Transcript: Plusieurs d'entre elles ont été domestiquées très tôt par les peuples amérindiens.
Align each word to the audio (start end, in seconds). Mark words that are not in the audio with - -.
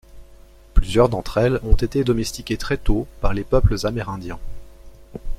Plusieurs 0.73 1.09
d'entre 1.09 1.37
elles 1.37 1.59
ont 1.63 1.75
été 1.75 2.03
domestiquées 2.03 2.57
très 2.57 2.75
tôt 2.77 3.07
par 3.21 3.33
les 3.35 3.43
peuples 3.43 3.75
amérindiens. 3.83 4.39